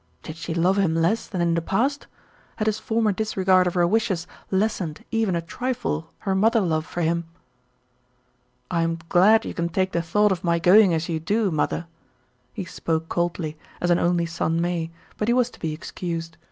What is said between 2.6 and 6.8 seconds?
his former disregard of her wishes lessened even a trifle her mother